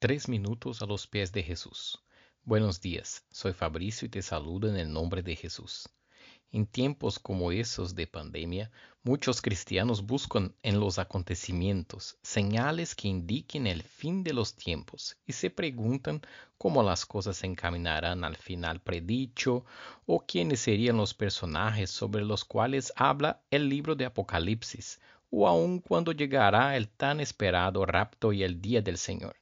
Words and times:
Tres 0.00 0.28
minutos 0.28 0.80
a 0.80 0.86
los 0.86 1.08
pies 1.08 1.32
de 1.32 1.42
Jesús. 1.42 2.00
Buenos 2.44 2.80
días, 2.80 3.26
soy 3.32 3.52
Fabricio 3.52 4.06
y 4.06 4.08
te 4.08 4.22
saludo 4.22 4.68
en 4.68 4.76
el 4.76 4.92
nombre 4.92 5.24
de 5.24 5.34
Jesús. 5.34 5.88
En 6.52 6.68
tiempos 6.68 7.18
como 7.18 7.50
esos 7.50 7.96
de 7.96 8.06
pandemia, 8.06 8.70
muchos 9.02 9.42
cristianos 9.42 10.06
buscan 10.06 10.54
en 10.62 10.78
los 10.78 11.00
acontecimientos 11.00 12.16
señales 12.22 12.94
que 12.94 13.08
indiquen 13.08 13.66
el 13.66 13.82
fin 13.82 14.22
de 14.22 14.34
los 14.34 14.54
tiempos 14.54 15.16
y 15.26 15.32
se 15.32 15.50
preguntan 15.50 16.22
cómo 16.58 16.84
las 16.84 17.04
cosas 17.04 17.38
se 17.38 17.48
encaminarán 17.48 18.22
al 18.22 18.36
final 18.36 18.80
predicho 18.80 19.64
o 20.06 20.20
quiénes 20.20 20.60
serían 20.60 20.96
los 20.96 21.12
personajes 21.12 21.90
sobre 21.90 22.24
los 22.24 22.44
cuales 22.44 22.92
habla 22.94 23.42
el 23.50 23.68
libro 23.68 23.96
de 23.96 24.04
Apocalipsis 24.04 25.00
o 25.28 25.48
aun 25.48 25.80
cuando 25.80 26.12
llegará 26.12 26.76
el 26.76 26.88
tan 26.88 27.18
esperado 27.18 27.84
rapto 27.84 28.32
y 28.32 28.44
el 28.44 28.62
día 28.62 28.80
del 28.80 28.96
Señor. 28.96 29.34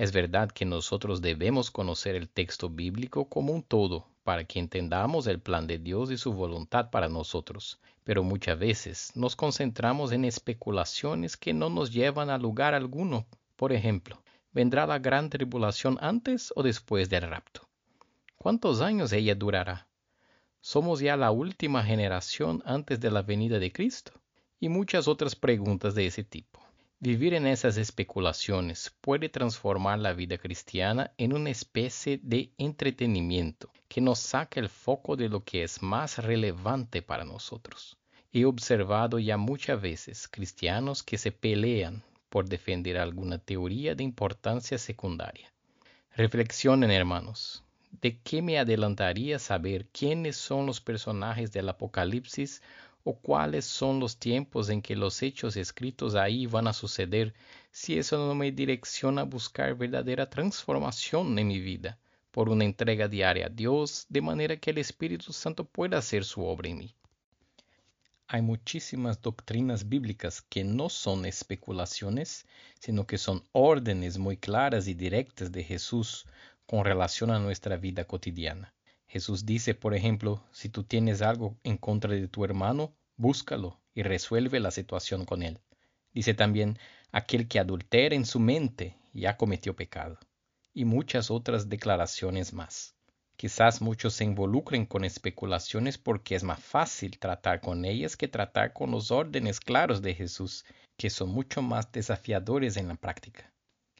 Es 0.00 0.12
verdad 0.12 0.50
que 0.50 0.64
nosotros 0.64 1.20
debemos 1.20 1.70
conocer 1.70 2.16
el 2.16 2.30
texto 2.30 2.70
bíblico 2.70 3.28
como 3.28 3.52
un 3.52 3.62
todo 3.62 4.06
para 4.22 4.44
que 4.44 4.58
entendamos 4.58 5.26
el 5.26 5.40
plan 5.40 5.66
de 5.66 5.76
Dios 5.76 6.10
y 6.10 6.16
su 6.16 6.32
voluntad 6.32 6.88
para 6.88 7.10
nosotros, 7.10 7.78
pero 8.02 8.22
muchas 8.22 8.58
veces 8.58 9.12
nos 9.14 9.36
concentramos 9.36 10.12
en 10.12 10.24
especulaciones 10.24 11.36
que 11.36 11.52
no 11.52 11.68
nos 11.68 11.92
llevan 11.92 12.30
a 12.30 12.38
lugar 12.38 12.72
alguno. 12.72 13.26
Por 13.56 13.74
ejemplo, 13.74 14.22
¿vendrá 14.52 14.86
la 14.86 14.98
gran 14.98 15.28
tribulación 15.28 15.98
antes 16.00 16.50
o 16.56 16.62
después 16.62 17.10
del 17.10 17.28
rapto? 17.28 17.68
¿Cuántos 18.38 18.80
años 18.80 19.12
ella 19.12 19.34
durará? 19.34 19.86
¿Somos 20.62 21.00
ya 21.00 21.18
la 21.18 21.30
última 21.30 21.84
generación 21.84 22.62
antes 22.64 23.00
de 23.00 23.10
la 23.10 23.20
venida 23.20 23.58
de 23.58 23.70
Cristo? 23.70 24.12
Y 24.58 24.70
muchas 24.70 25.08
otras 25.08 25.36
preguntas 25.36 25.94
de 25.94 26.06
ese 26.06 26.24
tipo. 26.24 26.69
Vivir 27.02 27.32
en 27.32 27.46
esas 27.46 27.78
especulaciones 27.78 28.92
puede 29.00 29.30
transformar 29.30 29.98
la 30.00 30.12
vida 30.12 30.36
cristiana 30.36 31.14
en 31.16 31.32
una 31.32 31.48
especie 31.48 32.20
de 32.22 32.52
entretenimiento 32.58 33.72
que 33.88 34.02
nos 34.02 34.18
saca 34.18 34.60
el 34.60 34.68
foco 34.68 35.16
de 35.16 35.30
lo 35.30 35.42
que 35.42 35.62
es 35.62 35.80
más 35.80 36.18
relevante 36.18 37.00
para 37.00 37.24
nosotros. 37.24 37.96
He 38.34 38.44
observado 38.44 39.18
ya 39.18 39.38
muchas 39.38 39.80
veces 39.80 40.28
cristianos 40.28 41.02
que 41.02 41.16
se 41.16 41.32
pelean 41.32 42.02
por 42.28 42.50
defender 42.50 42.98
alguna 42.98 43.38
teoría 43.38 43.94
de 43.94 44.04
importancia 44.04 44.76
secundaria. 44.76 45.50
Reflexionen, 46.14 46.90
hermanos. 46.90 47.64
¿De 48.02 48.18
qué 48.18 48.42
me 48.42 48.58
adelantaría 48.58 49.38
saber 49.38 49.86
quiénes 49.86 50.36
son 50.36 50.66
los 50.66 50.82
personajes 50.82 51.50
del 51.50 51.70
Apocalipsis 51.70 52.60
o 53.04 53.18
cuáles 53.18 53.64
son 53.64 54.00
los 54.00 54.18
tiempos 54.18 54.68
en 54.68 54.82
que 54.82 54.96
los 54.96 55.22
hechos 55.22 55.56
escritos 55.56 56.14
ahí 56.14 56.46
van 56.46 56.66
a 56.66 56.72
suceder 56.72 57.34
si 57.70 57.98
eso 57.98 58.18
no 58.18 58.34
me 58.34 58.52
direcciona 58.52 59.22
a 59.22 59.24
buscar 59.24 59.74
verdadera 59.74 60.28
transformación 60.28 61.38
en 61.38 61.48
mi 61.48 61.60
vida 61.60 61.98
por 62.30 62.48
una 62.48 62.64
entrega 62.64 63.08
diaria 63.08 63.46
a 63.46 63.48
Dios 63.50 64.06
de 64.08 64.20
manera 64.20 64.56
que 64.56 64.70
el 64.70 64.78
Espíritu 64.78 65.32
Santo 65.32 65.64
pueda 65.64 65.98
hacer 65.98 66.24
su 66.24 66.44
obra 66.44 66.68
en 66.68 66.78
mí. 66.78 66.94
Hay 68.28 68.42
muchísimas 68.42 69.20
doctrinas 69.20 69.88
bíblicas 69.88 70.40
que 70.40 70.62
no 70.62 70.88
son 70.88 71.26
especulaciones, 71.26 72.46
sino 72.78 73.04
que 73.04 73.18
son 73.18 73.42
órdenes 73.50 74.18
muy 74.18 74.36
claras 74.36 74.86
y 74.86 74.94
directas 74.94 75.50
de 75.50 75.64
Jesús 75.64 76.26
con 76.64 76.84
relación 76.84 77.32
a 77.32 77.40
nuestra 77.40 77.76
vida 77.76 78.04
cotidiana. 78.04 78.72
Jesús 79.10 79.44
dice, 79.44 79.74
por 79.74 79.92
ejemplo, 79.92 80.40
si 80.52 80.68
tú 80.68 80.84
tienes 80.84 81.20
algo 81.20 81.58
en 81.64 81.78
contra 81.78 82.12
de 82.12 82.28
tu 82.28 82.44
hermano, 82.44 82.94
búscalo 83.16 83.80
y 83.92 84.04
resuelve 84.04 84.60
la 84.60 84.70
situación 84.70 85.24
con 85.24 85.42
él. 85.42 85.58
Dice 86.14 86.32
también, 86.32 86.78
aquel 87.10 87.48
que 87.48 87.58
adultera 87.58 88.14
en 88.14 88.24
su 88.24 88.38
mente 88.38 88.96
ya 89.12 89.36
cometió 89.36 89.74
pecado. 89.74 90.16
Y 90.72 90.84
muchas 90.84 91.28
otras 91.32 91.68
declaraciones 91.68 92.52
más. 92.52 92.94
Quizás 93.34 93.82
muchos 93.82 94.14
se 94.14 94.22
involucren 94.22 94.86
con 94.86 95.04
especulaciones 95.04 95.98
porque 95.98 96.36
es 96.36 96.44
más 96.44 96.62
fácil 96.62 97.18
tratar 97.18 97.60
con 97.60 97.84
ellas 97.84 98.16
que 98.16 98.28
tratar 98.28 98.72
con 98.72 98.92
los 98.92 99.10
órdenes 99.10 99.58
claros 99.58 100.02
de 100.02 100.14
Jesús, 100.14 100.64
que 100.96 101.10
son 101.10 101.30
mucho 101.30 101.62
más 101.62 101.90
desafiadores 101.90 102.76
en 102.76 102.86
la 102.86 102.94
práctica. 102.94 103.52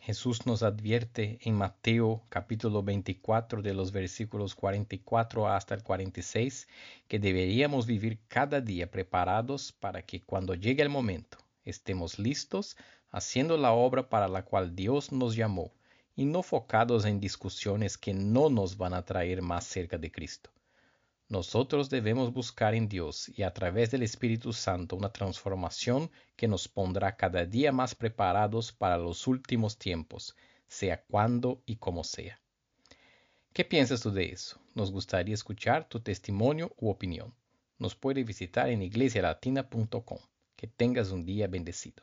Jesús 0.02 0.46
nos 0.46 0.62
advierte 0.62 1.38
en 1.42 1.56
Mateo 1.56 2.22
capítulo 2.30 2.82
24 2.82 3.60
de 3.60 3.74
los 3.74 3.92
versículos 3.92 4.54
44 4.54 5.46
hasta 5.46 5.74
el 5.74 5.82
46 5.82 6.68
que 7.06 7.18
deberíamos 7.18 7.86
vivir 7.86 8.18
cada 8.26 8.62
día 8.62 8.90
preparados 8.90 9.72
para 9.72 10.00
que 10.00 10.22
cuando 10.22 10.54
llegue 10.54 10.82
el 10.82 10.88
momento 10.88 11.36
estemos 11.66 12.18
listos 12.18 12.78
haciendo 13.10 13.58
la 13.58 13.72
obra 13.72 14.08
para 14.08 14.26
la 14.26 14.42
cual 14.42 14.74
Dios 14.74 15.12
nos 15.12 15.36
llamó 15.36 15.70
y 16.16 16.24
no 16.24 16.42
focados 16.42 17.04
en 17.04 17.20
discusiones 17.20 17.98
que 17.98 18.14
no 18.14 18.48
nos 18.48 18.78
van 18.78 18.94
a 18.94 19.04
traer 19.04 19.42
más 19.42 19.66
cerca 19.66 19.98
de 19.98 20.10
Cristo. 20.10 20.50
Nosotros 21.30 21.90
debemos 21.90 22.32
buscar 22.32 22.74
en 22.74 22.88
Dios 22.88 23.30
y 23.36 23.44
a 23.44 23.54
través 23.54 23.92
del 23.92 24.02
Espíritu 24.02 24.52
Santo 24.52 24.96
una 24.96 25.12
transformación 25.12 26.10
que 26.34 26.48
nos 26.48 26.66
pondrá 26.66 27.16
cada 27.16 27.46
día 27.46 27.70
más 27.70 27.94
preparados 27.94 28.72
para 28.72 28.98
los 28.98 29.28
últimos 29.28 29.78
tiempos, 29.78 30.34
sea 30.66 31.04
cuando 31.04 31.62
y 31.66 31.76
como 31.76 32.02
sea. 32.02 32.40
¿Qué 33.52 33.64
piensas 33.64 34.00
tú 34.00 34.10
de 34.10 34.24
eso? 34.24 34.60
Nos 34.74 34.90
gustaría 34.90 35.34
escuchar 35.34 35.88
tu 35.88 36.00
testimonio 36.00 36.74
u 36.76 36.90
opinión. 36.90 37.32
Nos 37.78 37.94
puede 37.94 38.24
visitar 38.24 38.68
en 38.68 38.82
iglesialatina.com. 38.82 40.18
Que 40.56 40.66
tengas 40.66 41.12
un 41.12 41.24
día 41.24 41.46
bendecido. 41.46 41.94